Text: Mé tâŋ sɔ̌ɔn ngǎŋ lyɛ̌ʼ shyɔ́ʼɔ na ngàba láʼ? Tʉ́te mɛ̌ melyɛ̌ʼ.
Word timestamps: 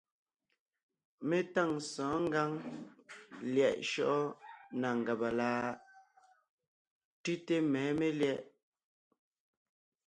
Mé 1.27 1.37
tâŋ 1.53 1.69
sɔ̌ɔn 1.91 2.21
ngǎŋ 2.27 2.51
lyɛ̌ʼ 3.53 3.77
shyɔ́ʼɔ 3.89 4.21
na 4.79 4.89
ngàba 4.99 5.29
láʼ? 5.39 5.65
Tʉ́te 7.23 7.55
mɛ̌ 7.71 7.85
melyɛ̌ʼ. 7.99 8.41